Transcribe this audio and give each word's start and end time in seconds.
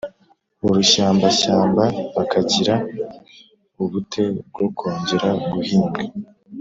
urushyambashyamba 0.65 1.83
bakagira 2.15 2.75
ubute 3.83 4.23
bwo 4.49 4.67
kongera 4.77 5.29
guhinga 5.51 6.01